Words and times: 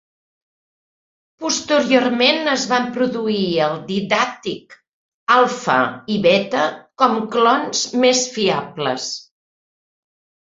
Posteriorment, 1.41 2.39
es 2.53 2.63
van 2.71 2.87
produir 2.95 3.35
el 3.65 3.75
Didaktik 3.91 4.73
Alfa 5.35 5.77
i 6.15 6.17
Beta 6.25 6.65
com 7.03 7.15
clons 7.37 7.85
més 8.07 8.25
fiables. 8.39 9.07